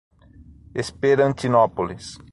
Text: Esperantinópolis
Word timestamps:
Esperantinópolis 0.83 2.17